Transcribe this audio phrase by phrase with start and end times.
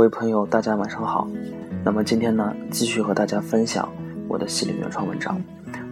[0.00, 1.28] 各位朋友，大家晚上好。
[1.84, 3.86] 那么今天呢，继续和大家分享
[4.28, 5.38] 我的系列原创文章。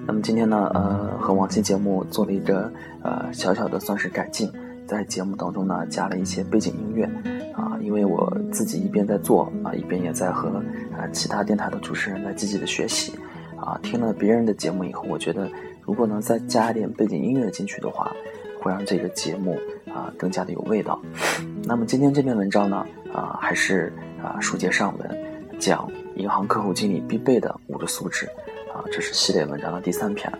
[0.06, 4.50] 那么今天呢，呃，和往期节目做了一个呃小小的算是改进，
[4.86, 7.04] 在节目当中呢加了一些背景音乐
[7.52, 10.48] 啊，因为我自己一边在做啊，一边也在和
[10.96, 13.12] 啊其他电台的主持人在积极的学习
[13.60, 13.78] 啊。
[13.82, 15.50] 听了别人的节目以后，我觉得
[15.82, 18.10] 如果能再加一点背景音乐进去的话，
[18.62, 19.58] 会让这个节目
[19.98, 21.00] 啊更加的有味道。
[21.64, 22.86] 那么今天这篇文章呢？
[23.12, 25.18] 啊，还是啊，书接上文，
[25.58, 28.26] 讲银行客户经理必备的五个素质，
[28.72, 30.30] 啊，这是系列文章的第三篇。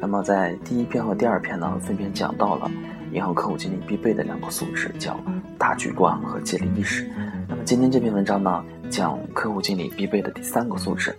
[0.00, 2.70] 那么在第一篇和第二篇呢，分别讲到了
[3.12, 5.18] 银行客户经理必备的两个素质，叫
[5.58, 7.08] 大局观和借力意识。
[7.48, 11.10] 那么今天这篇文章呢，讲客户经理必备的第三个素质，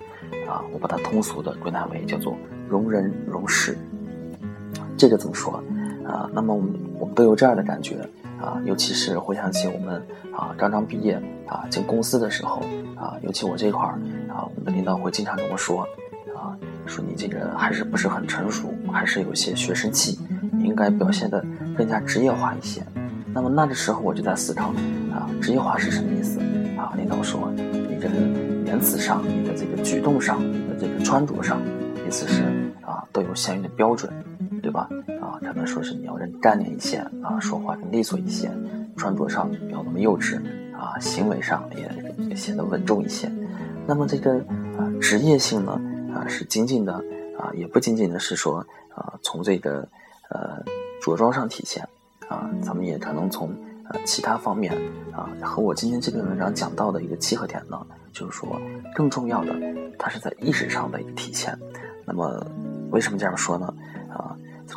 [0.47, 2.37] 啊，我把它通俗的归纳为叫做
[2.69, 3.77] 容人容事。
[4.95, 5.61] 这个怎么说？
[6.09, 7.97] 啊，那么我们我们都有这样的感觉。
[8.41, 10.01] 啊，尤其是回想起我们
[10.33, 12.61] 啊刚刚毕业啊进公司的时候
[12.95, 15.81] 啊，尤其我这块儿啊，我们的领导会经常跟我说
[16.33, 20.17] 啊，说你这个还是不是很成熟，还是有些学生气，
[20.57, 21.43] 应该表现的
[21.77, 22.81] 更加职业化一些。
[23.33, 24.69] 那么那个时候我就在思考
[25.11, 26.39] 啊，职业化是什么意思
[26.77, 26.93] 啊？
[26.95, 28.15] 领导说你这个
[28.65, 31.59] 言辞上、你的这个举动上、你的这个穿着上，
[32.07, 32.41] 意思是
[32.85, 34.09] 啊都有相应的标准，
[34.61, 34.89] 对吧？
[35.21, 38.51] 啊可能说是你要认干练一些啊，说话更利索一些，
[38.95, 40.39] 穿着上不要那么幼稚
[40.75, 43.31] 啊，行为上也显得稳重一些。
[43.87, 44.35] 那么这个
[44.77, 45.81] 啊职业性呢
[46.13, 46.93] 啊是仅仅的
[47.37, 48.59] 啊也不仅仅的是说
[48.93, 49.87] 啊从这个
[50.29, 50.63] 呃
[51.01, 51.87] 着装上体现
[52.27, 53.49] 啊，咱们也可能从
[53.89, 54.71] 呃其他方面
[55.11, 57.79] 啊和我今天这篇文章讲到的一个契合点呢，
[58.13, 58.61] 就是说
[58.93, 59.55] 更重要的
[59.97, 61.57] 它是在意识上的一个体现。
[62.05, 62.45] 那么
[62.91, 63.73] 为什么这样说呢？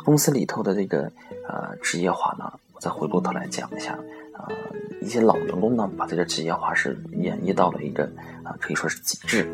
[0.03, 1.11] 公司里头的这个
[1.47, 3.93] 呃职业化呢，我再回过头来讲一下
[4.33, 4.47] 啊，
[5.01, 8.03] 一些老员工呢，把这个职业化是演绎到了一个
[8.43, 9.47] 啊，可以说是极致。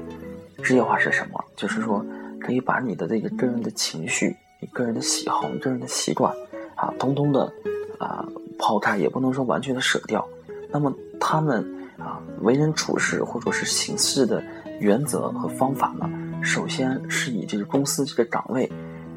[0.63, 1.43] 职业化是什么？
[1.55, 2.05] 就是说
[2.39, 6.33] 可以把你的这个个人的情绪、你个人的喜好、你个人的习惯
[6.75, 7.51] 啊，通通的
[7.97, 8.25] 啊
[8.57, 10.27] 抛开，也不能说完全的舍掉。
[10.71, 11.65] 那么他们
[11.97, 14.43] 啊为人处事或者是行事的
[14.79, 16.09] 原则和方法呢，
[16.43, 18.69] 首先是以这个公司这个岗位。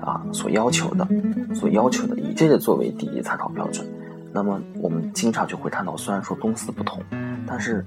[0.04, 1.06] 啊，所要求的，
[1.54, 3.86] 所要求的，以这个作为第一参考标准。
[4.34, 7.02] 那么我们经常就会看到，虽然说公司不同，
[7.46, 7.84] 但是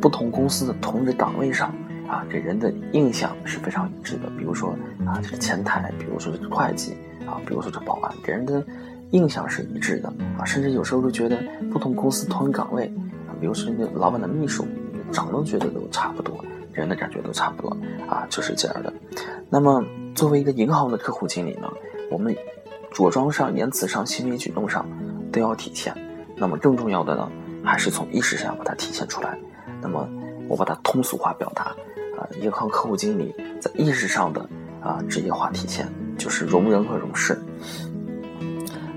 [0.00, 1.72] 不同公司的同一岗位上，
[2.08, 4.30] 啊，给人的印象是非常一致的。
[4.38, 4.70] 比如说
[5.06, 6.94] 啊，这个前台，比如说这个会计，
[7.26, 8.64] 啊，比如说这保安，给人的
[9.10, 10.08] 印象是一致的。
[10.38, 11.38] 啊，甚至有时候都觉得
[11.70, 12.86] 不同公司同一岗位，
[13.28, 14.66] 啊，比如说那老板的秘书，
[15.12, 17.76] 长得觉得都差不多，给人的感觉都差不多。
[18.08, 18.90] 啊，就是这样的。
[19.50, 19.84] 那么。
[20.18, 21.72] 作为一个银行的客户经理呢，
[22.10, 22.36] 我们
[22.90, 24.84] 着装上、言辞上、行为举动上
[25.30, 25.94] 都要体现。
[26.34, 27.30] 那么更重要的呢，
[27.62, 29.38] 还是从意识上把它体现出来。
[29.80, 30.08] 那么
[30.48, 31.66] 我把它通俗化表达
[32.18, 34.44] 啊，银行客户经理在意识上的
[34.80, 35.86] 啊职业化体现，
[36.18, 37.40] 就是容人和容事。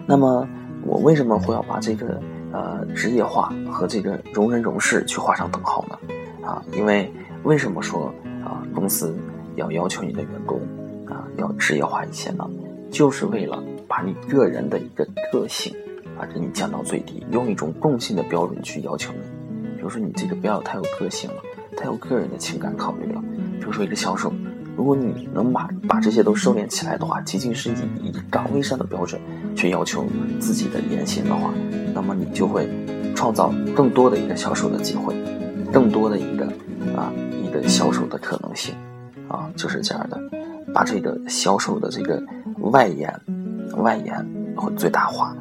[0.07, 0.49] 那么
[0.83, 2.19] 我为什么会要把这个
[2.51, 5.99] 呃职业化和这个容人容事去画上等号呢？
[6.43, 8.11] 啊，因为为什么说
[8.43, 9.15] 啊公司
[9.55, 10.59] 要要求你的员工？
[11.41, 12.49] 要职业化一些呢，
[12.89, 15.75] 就是为了把你个人的一个个性
[16.17, 19.19] 啊，给你降到最低，用一种共性的标准去要求你。
[19.75, 21.37] 比如说你这个不要太有个性了，
[21.75, 23.21] 太有个人的情感考虑了。
[23.59, 24.31] 比如说一个销售，
[24.77, 29.19] 如果你能把把这些都收敛起来的话，仅仅是以以岗位上的标准
[29.55, 30.05] 去要求
[30.39, 31.51] 自己的言行的话，
[31.93, 32.69] 那么你就会
[33.15, 35.15] 创造更多的一个销售的机会，
[35.71, 36.45] 更多的一个
[36.95, 37.11] 啊
[37.43, 38.75] 一个销售的可能性
[39.27, 40.21] 啊，就是这样的。
[40.73, 42.21] 把这个销售的这个
[42.71, 43.13] 外延、
[43.77, 44.15] 外延
[44.55, 45.35] 会最大化，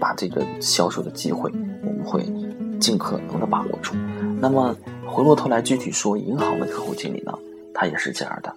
[0.00, 1.50] 把这个销售的机会，
[1.82, 2.24] 我们会
[2.78, 3.94] 尽可能的把握住。
[4.40, 4.76] 那么
[5.06, 7.32] 回过头来具体说，银行的客户经理呢，
[7.74, 8.54] 他也是这样的，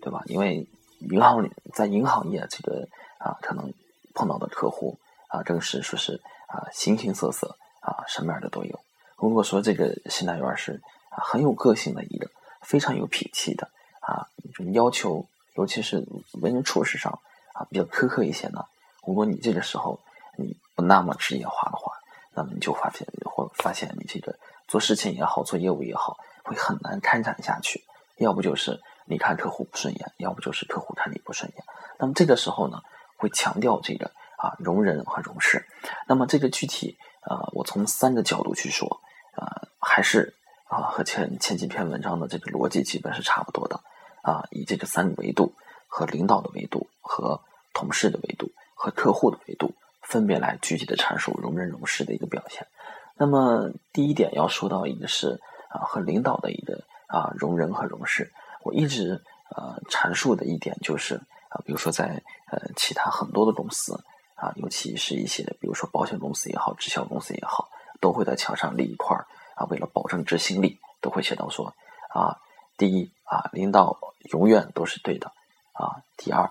[0.00, 0.22] 对吧？
[0.26, 0.66] 因为
[1.10, 2.86] 银行里在银行业这个
[3.18, 3.72] 啊，可能
[4.14, 4.96] 碰到的客户
[5.28, 8.78] 啊，更是说是啊，形形色色啊，什么样的都有。
[9.16, 10.80] 如果说这个新来员是，
[11.10, 12.28] 很有个性的一个，
[12.60, 13.68] 非常有脾气的
[14.00, 15.26] 啊，就要求。
[15.54, 16.04] 尤其是
[16.40, 17.12] 为人处事上
[17.52, 18.64] 啊比较苛刻一些呢。
[19.06, 19.98] 如果你这个时候
[20.36, 21.92] 你不那么职业化的话，
[22.34, 24.34] 那么你就发现或发现你这个
[24.68, 27.82] 做事情也好，做业务也好，会很难开展下去。
[28.16, 31.64] 要不就是你看客户不顺眼，要不就是客户看你不顺眼。
[31.98, 32.80] 那么这个时候呢，
[33.16, 34.06] 会强调这个
[34.36, 35.66] 啊容人和容事。
[36.06, 39.00] 那么这个具体啊，我从三个角度去说
[39.34, 40.34] 啊，还是
[40.68, 43.80] 啊和前前几篇文章的这个逻辑基本是差不多的。
[44.22, 45.52] 啊，以这个三个维度
[45.86, 47.40] 和领导的维度、和
[47.74, 52.66] 同事的维度、和客户的维度，分别来具体的阐述容人容事的一个表现。
[53.14, 58.32] 那么第一点要说到一个是啊和领导的一个啊容人和容事。
[58.62, 59.20] 我一直
[59.50, 61.16] 呃阐述的一点就是
[61.48, 64.02] 啊，比如说在呃其他很多的公司
[64.34, 67.68] 啊，尤其是一些比如说保险公司也好，直销公司也好，
[68.00, 71.74] 都会在墙上立一块儿啊，为了保证执行力，都会写到说
[72.08, 72.38] 啊，
[72.76, 73.98] 第一啊，领导
[74.30, 75.28] 永远都是对的
[75.72, 76.50] 啊，第二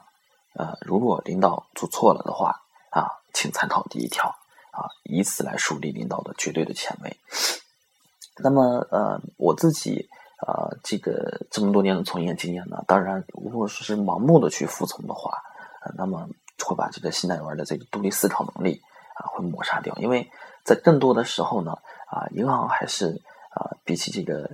[0.54, 4.30] 呃，如果领导做错了的话啊，请参考第一条
[4.72, 7.18] 啊，以此来树立领导的绝对的权威。
[8.38, 10.10] 那么呃，我自己。
[10.42, 15.38] 啊，这个这么多年的从业经验呢，当然，如果说是盲目的去服从的话，
[15.96, 16.28] 那么
[16.66, 18.82] 会把这个新代员的这个独立思考能力
[19.18, 19.96] 啊，会抹杀掉。
[19.98, 20.28] 因为
[20.66, 21.74] 在更多的时候呢，
[22.10, 23.22] 啊，银行还是
[23.54, 24.50] 啊，比起这个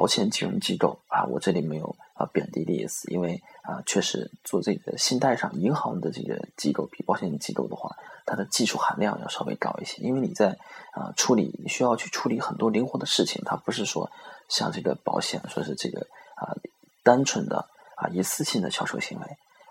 [0.00, 7.94] 保险金融机构啊，我这里没有啊贬低的意思，因为啊，确实做这个信贷上，银行的这个机构比保险机构的话，
[8.24, 10.56] 它的技术含量要稍微高一些，因为你在
[10.92, 14.10] 啊处理，你需要去处理很多灵活的事情，它不是说。
[14.48, 16.00] 像这个保险，说是这个
[16.34, 16.56] 啊，
[17.04, 19.26] 单纯的啊一次性的销售行为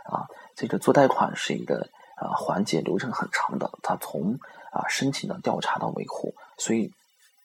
[0.06, 0.24] 啊，
[0.56, 4.40] 这个做贷款是一个啊环节流程很长的，它从
[4.72, 6.94] 啊申请到调查到维护，所以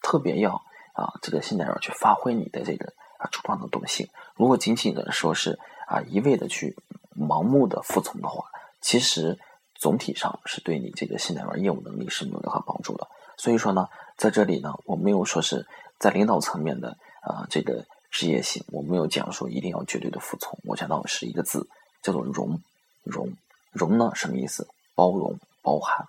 [0.00, 0.62] 特别要
[0.94, 4.08] 啊这个信贷员去发挥你的这个啊主观能动性。
[4.34, 6.74] 如果仅仅的说是啊一味的去
[7.14, 8.46] 盲目的服从的话，
[8.80, 9.38] 其实
[9.74, 13.06] 总体上是对你这个信贷员业务能力是没有任何帮助的。
[13.36, 13.86] 所以说呢，
[14.16, 15.66] 在这里呢，我没有说是
[15.98, 16.96] 在领导层面的。
[17.24, 21.66] 啊，这个职业性我没有讲说一定要绝对的服从，我讲到的是一个字，
[22.02, 22.60] 叫做容。
[23.02, 23.32] 容
[23.72, 24.68] 容呢什么意思？
[24.94, 26.06] 包容、包含。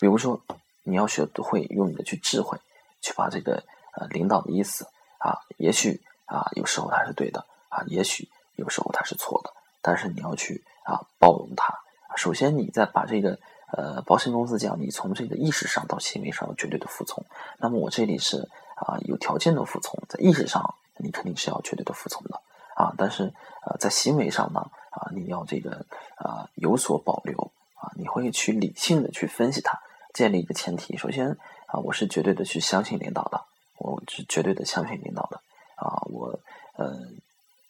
[0.00, 0.42] 比如说，
[0.82, 2.58] 你要学会用你的去智慧，
[3.00, 3.62] 去把这个
[3.96, 4.86] 呃领导的意思
[5.18, 9.52] 啊，也许啊有时候他是对的啊，也许有时候他是错的，
[9.82, 11.74] 但是你要去啊包容他。
[12.16, 13.38] 首先，你在把这个
[13.72, 17.24] 呃保险公司讲，你从这个意识上到行为上绝对的服从。
[17.58, 18.48] 那么我这里是。
[18.76, 22.42] 啊，有条件的服从，在意识上你肯定是要绝对的服从的
[22.74, 23.32] 啊，但是
[23.64, 25.86] 呃，在行为上呢啊，你要这个
[26.16, 29.80] 啊有所保留啊，你会去理性的去分析它，
[30.12, 30.96] 建立一个前提。
[30.96, 31.30] 首先
[31.66, 33.40] 啊，我是绝对的去相信领导的，
[33.78, 35.40] 我是绝对的相信领导的
[35.76, 36.38] 啊，我
[36.76, 36.94] 呃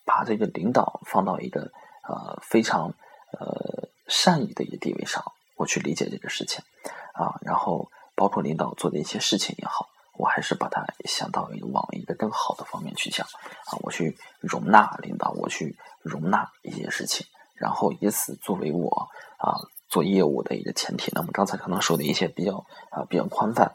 [0.05, 1.71] 把这个领导放到一个
[2.09, 2.93] 呃非常
[3.33, 5.25] 呃善意的一个地位上，
[5.57, 6.63] 我去理解这个事情
[7.15, 9.89] 啊，然后包括领导做的一些事情也好。
[10.17, 19.09] 我还是把它想到往一个更好的方面去想啊，我去容纳领导，我去容纳一些事情，然后以此作为我
[19.39, 19.59] 啊
[19.89, 21.11] 做业务的一个前提。
[21.17, 23.75] 那么刚才可能说的一些比较啊比较宽泛，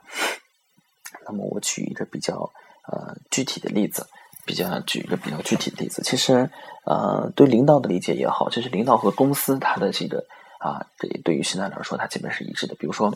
[1.29, 2.51] 那么我举一个比较
[2.87, 4.05] 呃具体的例子，
[4.45, 6.01] 比较举一个比较具体的例子。
[6.01, 6.49] 其实
[6.85, 10.25] 呃对领导的理解也好，就是领导和公司它的这个
[10.59, 12.75] 啊对对于现在来说，它基本是一致的。
[12.75, 13.15] 比如说。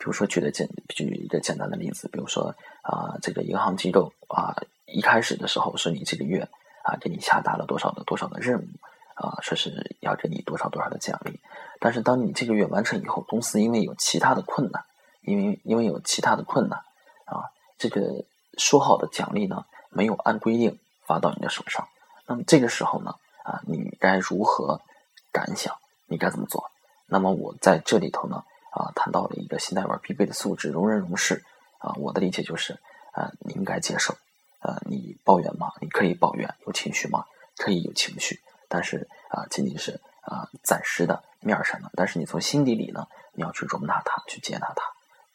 [0.00, 4.54] 比如说，举的简举一个简单的例子，比如说啊，这个银行机构啊，
[4.86, 6.48] 一开始的时候说你这个月
[6.84, 8.64] 啊，给你下达了多少的多少的任务
[9.16, 11.40] 啊，说是要给你多少多少的奖励。
[11.80, 14.84] 但是当你这个月完成以后，公司因为有其他的困难，
[15.28, 16.78] 因为因为有其他的困难
[17.26, 18.24] 啊，这个
[18.56, 21.86] 说好的奖励呢，没有按规定发到你的手上。
[22.26, 23.14] 那么这个时候呢，
[23.44, 24.80] 啊，你该如何
[25.30, 25.76] 感想？
[26.06, 26.70] 你该怎么做？
[27.06, 28.44] 那么我在这里头呢？
[28.70, 31.44] 啊，谈到了一个新代玩必备的素质，容人容事。
[31.78, 32.78] 啊，我的理解就是，
[33.12, 34.14] 啊，你应该接受。
[34.60, 35.72] 呃，你抱怨吗？
[35.80, 37.24] 你可以抱怨，有情绪吗？
[37.56, 41.90] 可以有情绪，但是啊，仅仅是啊，暂时的面上的。
[41.94, 44.82] 但是你从心底里呢，你要去容纳它，去接纳它，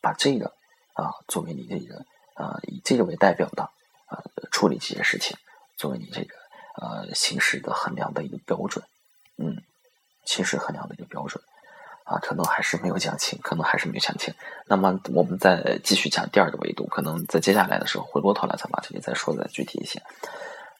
[0.03, 0.53] 把这个
[0.93, 2.05] 啊作为你这个
[2.35, 5.35] 啊以这个为代表的啊处理这些事情，
[5.77, 6.35] 作为你这个
[6.75, 8.83] 呃行事的衡量的一个标准。
[9.37, 9.63] 嗯，
[10.25, 11.41] 行事衡量的一个标准。
[12.05, 14.33] 啊，可能还是没有讲清，可能还是没有讲清。
[14.67, 20.03] 那么我们再继续讲第二个维度，可能在接下来的时候回过头来再把这里再说的具体一些。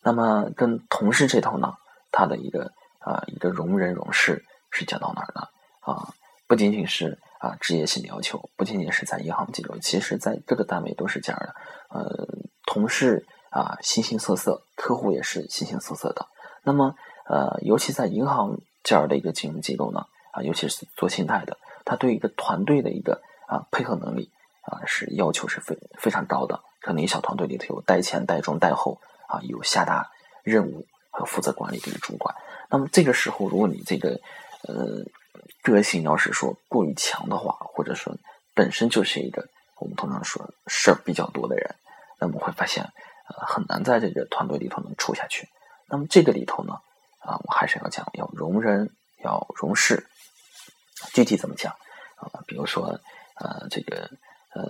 [0.02, 1.78] 那么跟同事这头呢，
[2.12, 5.48] 他的一个啊一个容人容事是讲到哪儿呢？
[5.80, 6.14] 啊，
[6.46, 11.54] 不仅仅是啊职业性要求，不仅仅是在银行机构，其实在各个单位都是这样的。
[11.90, 12.02] 呃，
[12.66, 16.26] 同事啊形形色色，客户也是形形色色的。
[16.64, 16.96] 那么
[17.30, 20.06] 呃，尤其在银行这样的一个金融机构呢？
[20.32, 24.32] 啊，尤其是做信贷的，他对一个团队的一个啊配合能力
[24.62, 26.62] 啊是要求是非非常高的。
[26.80, 30.10] 可能一小团队里头有带前、带中、带后啊，有下达
[30.44, 32.34] 任务和负责管理的一个主管。
[32.70, 34.20] 那么这个时候，如果你这个
[34.68, 35.04] 呃
[35.62, 38.16] 个性要是说过于强的话，或者说
[38.54, 39.48] 本身就是一个
[39.80, 41.76] 我们通常说事儿比较多的人，
[42.20, 45.48] 那么会发现呃很难在这个团队里头能处下去。
[45.88, 46.74] 那么这个里头呢
[47.20, 48.90] 啊，我还是要讲要容人，
[49.24, 50.08] 要容事。
[51.14, 51.74] 具体怎么讲
[52.16, 52.42] 啊？
[52.48, 53.00] 比如说，
[53.36, 54.10] 呃，这个
[54.54, 54.64] 呃，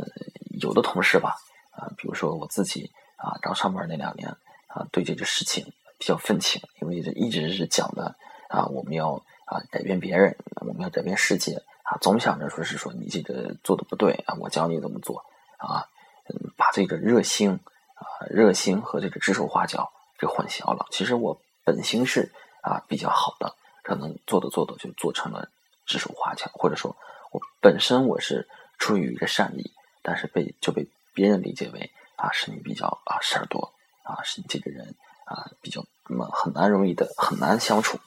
[0.60, 1.36] 有的同事吧，
[1.72, 4.28] 啊，比如说我自己啊，刚上班那两年
[4.68, 5.64] 啊，对这个事情
[6.00, 8.16] 比较愤青，因为这一直是讲的
[8.50, 15.24] 啊，我们要啊改变别人，我们要改变世界啊，总想着说是说你这个做的不对啊，我教你怎么做
[15.58, 15.88] 啊，
[16.30, 17.52] 嗯，把这个热心
[17.96, 20.86] 啊热心和这个指手画脚给混淆了。
[20.92, 22.32] 其实我本心是
[22.62, 25.50] 啊比较好的，可能做着做着就做成了
[25.86, 26.96] 指手画脚，或者说
[27.32, 28.48] 我本身我是
[28.78, 29.72] 出于一个善意，
[30.02, 30.88] 但是被就被。
[31.16, 33.72] 别人理解为啊，是你比较啊事儿多
[34.02, 34.96] 啊，是你这个人
[35.26, 38.00] 啊比较那么很难容易的很难相处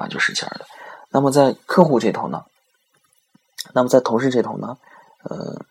[0.00, 0.64] 啊，就是这样的。
[1.10, 2.44] 那么在客户这头呢，
[3.74, 4.78] 那么在同事这头呢，
[5.24, 5.64] 呃，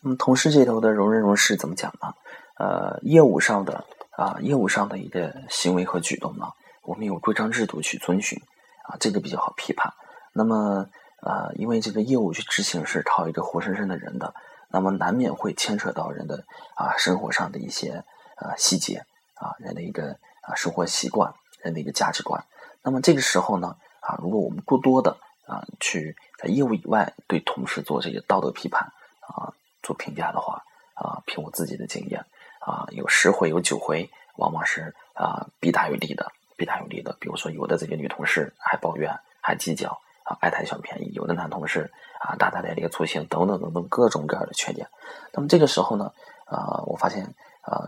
[0.00, 2.14] 那么同事这头的容人容事怎么讲呢？
[2.58, 3.84] 呃，业务上的
[4.16, 6.46] 啊，业务上的一个行为和举动呢，
[6.82, 8.42] 我们有规章制度去遵循
[8.88, 9.92] 啊，这个比较好批判。
[10.32, 10.88] 那么
[11.22, 14.34] 呃，因为这个业务去执行是靠一个活生生的人的。
[14.68, 16.44] 那么难免会牵扯到人的
[16.74, 18.04] 啊生活上的一些
[18.34, 19.04] 啊细节
[19.34, 20.10] 啊人的一个
[20.42, 21.32] 啊生活习惯
[21.62, 22.44] 人的一个价值观。
[22.86, 29.52] 那么这个时候呢啊如果我们过多的啊去在业务以外对同事做这个道德批判啊
[29.82, 30.62] 做评价的话
[30.94, 32.24] 啊凭我自己的经验
[32.60, 37.16] 啊有十回有九回往往是啊弊大于利的弊大于利的。
[37.18, 40.00] 比如说有的这个女同事还抱怨还计较。
[40.28, 41.88] 啊，爱贪小便宜，有的男同事
[42.18, 44.88] 啊，大大咧咧、粗心等等等等各种各样的缺点。
[45.32, 46.12] 那么这个时候呢，
[46.46, 47.86] 啊，我发现啊，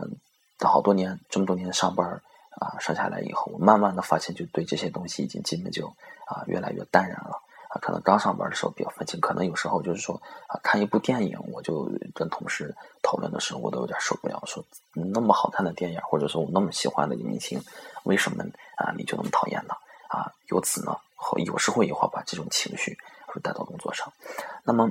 [0.65, 2.21] 好多年这么多年上班
[2.59, 5.87] 啊，上下来以后，我慢慢的发现，就对这些东西已经基本就
[6.25, 7.41] 啊越来越淡然了。
[7.69, 14.63] 啊，可能刚上班的时候比较愤青，可能有时候就是说啊，看一部电影，我就跟同事讨论的时候，我都有点受不了，说
[14.93, 17.61] 那么好看的电影，或者说我那么喜欢的明星，
[18.03, 18.43] 为什么
[18.75, 19.73] 啊你就那么讨厌呢？
[20.07, 20.97] 啊，由此呢。
[21.45, 22.97] 有时候也会把这种情绪
[23.27, 24.11] 会带到工作上。
[24.63, 24.89] 那么，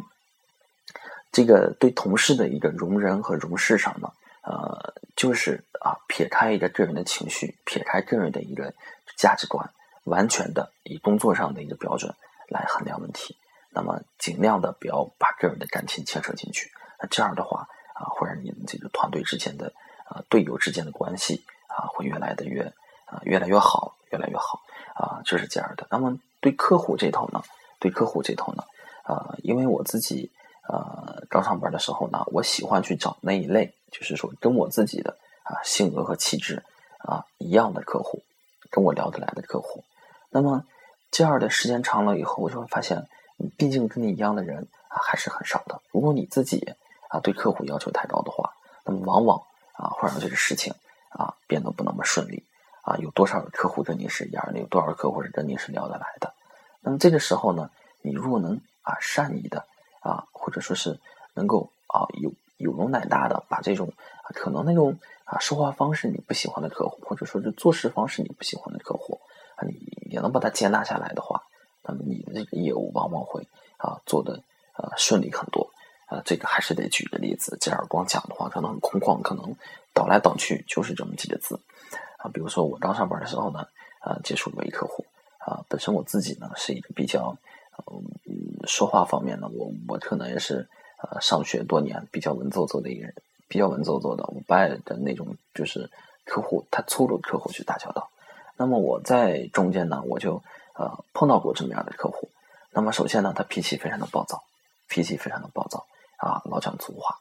[1.33, 8.73] 这个对同事的一个容忍和容事上呢，呃，就是啊，撇开一个个人的情绪，撇开个人的一个
[9.17, 9.69] 价值观，
[10.05, 12.15] 完全的以工作上的一个标准
[12.49, 13.37] 来衡量问题。
[13.71, 16.71] 那么，尽量的不要把个人的感情牵扯进去。
[17.03, 19.75] 那这样的话啊，会让你们这个团队之间的
[20.07, 22.63] 啊队友之间的关系啊，会越来的越
[23.07, 24.63] 啊越来越好，越来越好
[24.95, 25.87] 啊，就是这样的。
[25.91, 26.17] 那么。
[26.41, 27.43] 对客户这头呢，
[27.81, 28.63] 对客户这头呢，
[29.03, 30.31] 啊，因为我自己
[30.69, 36.63] 呃刚上班的时候呢，我喜欢去找那一类，就是说跟我自己的啊性格和气质
[36.99, 38.23] 啊一样的客户，
[38.71, 39.83] 跟我聊得来的客户。
[40.31, 40.65] 那么
[41.11, 43.09] 这样的时间长了以后，我就会发现，
[43.57, 45.81] 毕竟跟你一样的人啊还是很少的。
[45.91, 46.75] 如果你自己
[47.09, 48.53] 啊对客户要求太高的话，
[48.85, 50.75] 那么往往啊会让这个事情
[51.09, 52.45] 啊变得不那么顺利。
[52.83, 54.59] 啊，有多少客户跟你是一样的？
[54.59, 56.33] 有多少客户是跟你是聊得来的？
[56.81, 57.71] 那么这个时候呢，
[58.01, 59.67] 你如果能啊善意的
[60.09, 60.99] 啊，或者说是
[61.35, 69.21] 能够啊有有容乃大的把这种啊可能那种啊说话方式你不喜欢的客户，或者说是做事方式你不喜欢的客户
[69.57, 69.75] 啊，你
[70.11, 71.43] 也能把它接纳下来的话，
[71.83, 73.47] 那么你的这个业务往往会
[73.77, 74.43] 啊做的
[74.77, 75.71] 呃顺利很多。
[76.11, 79.55] 啊，这个还是得举个例子，这样光讲的话可能很空旷，可能
[79.93, 81.61] 倒来倒去就是这么几个字。
[82.17, 83.69] 啊，比如说我刚上班的时候呢，
[84.01, 85.05] 啊，接触过一客户，
[85.37, 87.37] 啊，本身我自己呢是一个比较，
[88.69, 90.69] 说话方面呢，我我可能也是，
[91.03, 93.15] 呃，上学多年比较文绉绉的一个人，
[93.49, 95.91] 比较文绉绉的，我不爱跟那种就是
[96.25, 98.11] 客户太粗鲁的客户去打交道。
[98.57, 100.43] 那么我在中间呢，我就
[100.75, 102.29] 呃碰到过这么样的客户。
[102.71, 104.43] 那么首先呢，他脾气非常的暴躁，
[104.89, 105.87] 脾气非常的暴躁，
[106.19, 107.17] 啊，老讲粗话。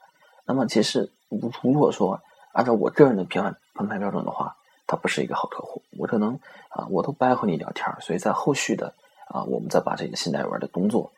[0.45, 6.39] 那么其实如果说按照我个人的评判评判标准的话，他不是一个好客户，我可能
[6.69, 8.93] 啊，我都不爱和你聊天所以在后续的
[9.27, 11.11] 啊，我们再把这个信贷员的工作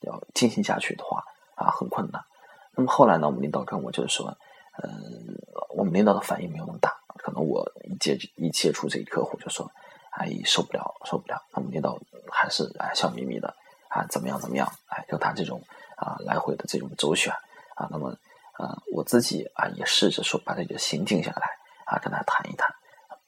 [0.00, 1.22] 要进行下去的话
[1.54, 2.22] 啊，很困难。
[2.74, 4.36] 那么后来呢，我们领导跟我就是说，
[4.82, 4.90] 嗯，
[5.74, 9.70] 我们领导的反应没有那么大，可能我一接一接触这一客户就说，
[10.10, 11.42] 哎，受不了，受不了。
[11.54, 11.98] 那么领导
[12.30, 13.54] 还是哎笑眯眯的
[13.88, 14.70] 啊，怎么样怎么样？
[14.88, 15.62] 哎，跟他这种
[15.96, 17.32] 啊来回的这种周旋
[17.74, 18.10] 啊，那么
[18.52, 21.48] 啊，我自己啊也试着说把这个心静下来
[21.86, 22.68] 啊，跟他谈一谈。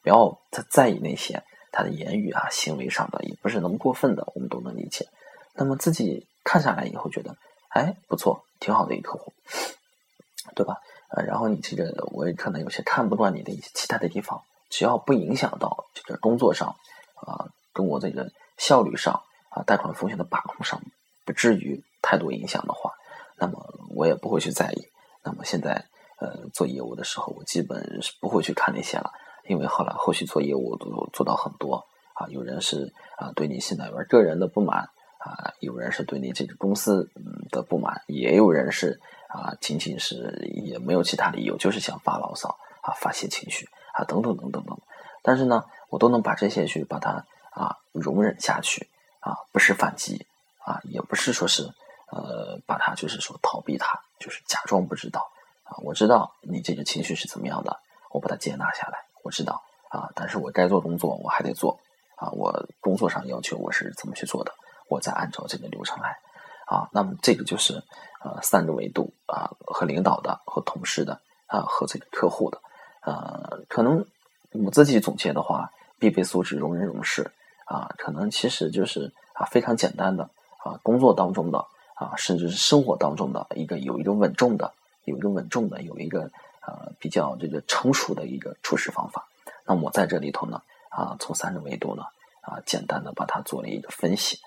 [0.01, 5.07] 不要再在意那些他的言语啊、行为上的，也不是那么过分的，我们都能理解。
[5.55, 7.37] 那么自己看下来以后，觉得
[7.69, 9.35] 哎不错，挺好的一客户，
[10.57, 10.78] 对吧？
[11.11, 14.40] 呃，然后你这个我也可能有些看不惯你的一些其他的地方，
[14.71, 16.75] 只要不影响到这个工作上
[17.17, 20.81] 啊，跟我这个效率上啊，贷款风险的把控上，
[21.26, 22.93] 不至于太多影响的话，
[23.37, 23.62] 那么
[23.95, 24.88] 我也不会去在意。
[25.23, 25.85] 那么现在
[26.19, 29.12] 呃做业务的时候，我基本是不会去看那些了。
[29.45, 34.88] 因为后来后续做业务都做到很多啊，有人是啊对你新来员个人的不满
[35.19, 37.11] 啊，有人是对你这个公司
[37.51, 42.49] 的不满，也有人是啊，仅仅是也没有其他理由，就是想发牢骚
[42.83, 44.79] 啊，发泄情绪啊，等等等等等。
[45.23, 48.89] 但是呢，我都能把这些去把它啊容忍下去
[49.21, 50.25] 啊，不是反击
[50.65, 51.65] 啊，也不是说是
[52.11, 55.29] 呃把它就是说逃避它，就是假装不知道
[55.65, 55.77] 啊。
[55.83, 57.77] 我知道你这个情绪是怎么样的，
[58.13, 59.61] 我把它接纳下来，我知道
[59.91, 61.79] 啊，但是我该做工作我还得做
[62.17, 64.55] 啊，我工作上要求我是怎么去做的，
[64.88, 66.18] 我再按照这个流程来。
[66.66, 67.83] 啊，那么这个就是
[68.23, 72.61] 呃三个维度啊，和领导的、和同事的啊，和这个客户的，
[73.00, 74.04] 呃，可能
[74.52, 77.33] 我自己总结的话，必备素质容人容事
[77.64, 80.25] 啊，可能其实就是啊非常简单的
[80.62, 81.64] 啊，工作当中的
[81.95, 86.30] 啊，甚至是生活当中的一个有一个稳重的、有一个稳重的、有一个
[86.66, 89.26] 呃比较这个成熟的一个处事方法。
[89.64, 92.02] 那我在这里头呢啊，从三个维度呢
[92.42, 94.38] 啊，简单的把它做了一个分析。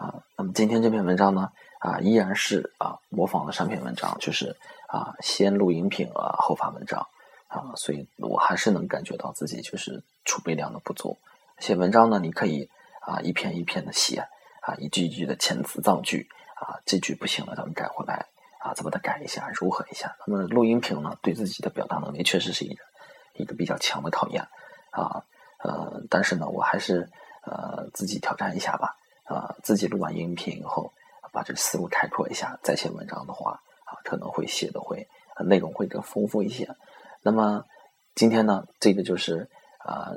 [0.00, 4.56] 啊，那么今天这篇文章呢，啊，依然是啊模仿了上篇文章，就是
[4.88, 7.06] 啊先录音频啊后发文章
[7.48, 11.18] 啊，所以我还是能感觉到自己就是储备量的不足。
[11.58, 12.70] 写文章呢，你可以
[13.02, 14.26] 啊一篇一篇的写
[14.62, 18.24] 啊，一句一句的遣词造句啊，这句不行了，咱们改回来
[18.60, 20.16] 啊，再把它改一下，柔和一下。
[20.26, 22.82] 那么录音频呢，对自己的表达能力确实是一个
[23.34, 24.42] 一个比较强的考验
[24.92, 25.22] 啊，
[25.58, 27.10] 呃，但是呢，我还是
[27.44, 28.96] 呃自己挑战一下吧。
[29.30, 30.92] 啊，自己录完音频以后，
[31.32, 33.52] 把这思路开阔一下，再写文章的话，
[33.84, 35.06] 啊，可能会写的会
[35.44, 36.68] 内容会更丰富一些。
[37.22, 37.64] 那么
[38.16, 40.10] 今天呢，这个就是啊，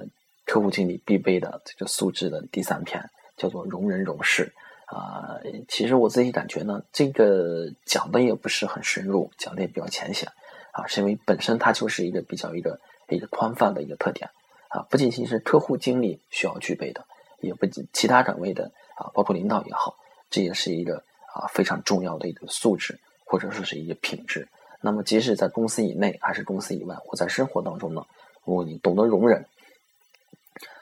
[0.47, 4.51] 客户经理必备的这个素质的第三篇，叫做容人容事。
[4.87, 10.27] 啊，其实我自己感觉呢，这个讲的也不是很深入，讲的也比较浅显。
[10.71, 12.79] 啊，是因为本身它就是一个比较一个
[13.09, 14.31] 一个宽泛的一个特点。
[14.69, 17.05] 啊，不仅仅是客户经理需要具备的，
[17.41, 18.71] 也不仅其他岗位的。
[18.95, 19.95] 啊，包括领导也好，
[20.29, 24.47] 这也是一个啊非常重要的一个素质，或者说是一个品质。
[24.81, 28.05] 那么，即使在公司以内还是公司以外，或在生活当中呢，
[28.43, 29.45] 如果你懂得容忍，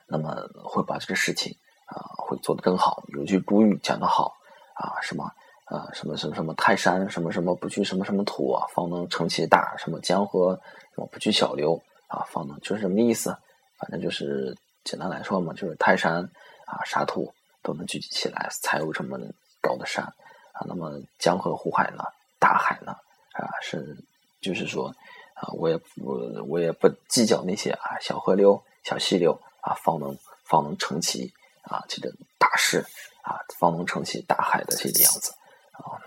[0.08, 3.04] 那么会把这个事情啊会做得更好。
[3.10, 4.34] 有句古语讲得好
[4.74, 5.32] 啊，什么
[5.66, 10.60] 啊什么什么什么泰山什么什么不去什么什么土啊，方能成其大；什么江河
[10.96, 13.38] 什么不去小流啊，方能就是什么意思？
[13.78, 16.24] 反正就是简单来说嘛，就是泰山
[16.66, 17.32] 啊沙土。
[17.64, 19.18] 都能聚集起来，才有这么
[19.62, 20.04] 高的山
[20.54, 20.66] 啊。
[20.68, 22.04] 那么江河湖海呢？
[22.40, 22.92] 大海呢？
[23.34, 23.96] 啊，是
[24.42, 24.88] 就是说
[25.36, 32.84] 啊，我也我我也不计较那些啊，小河流、小溪流啊，方能方能撑起啊这个大势
[33.22, 35.32] 啊，方能撑起大海的这个样子
[35.74, 36.02] 啊。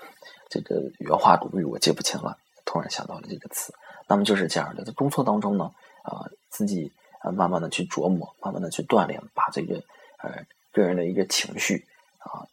[0.51, 3.73] 这个原话古语我记不清了，突然想到了这个词。
[4.07, 9.77] 那么就是这样的，在工作当中呢，啊，自己啊慢慢的去琢磨，慢慢的去锻炼，把这个
[10.19, 10.45] 呃。
[10.75, 11.87] 个人的一个情绪
[12.19, 12.47] 啊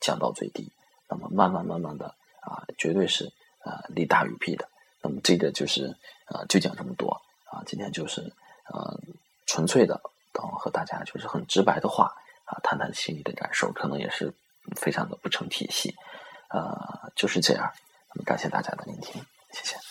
[0.00, 0.72] 降到最低，
[1.08, 2.06] 那么慢慢慢慢的
[2.40, 4.68] 啊，绝对是啊利大于弊的。
[5.02, 7.10] 那么这个就是啊，就讲这么多
[7.44, 7.62] 啊。
[7.66, 8.32] 今天就是
[8.72, 8.98] 呃
[9.46, 10.00] 纯粹的，
[10.32, 14.32] 当和大家就是很直白的话啊，谈谈心里的感受，可能也是
[14.74, 15.94] 非常的不成体系，
[16.48, 17.70] 啊，就是这样。
[18.14, 19.85] 那么感谢大家的聆听，谢谢。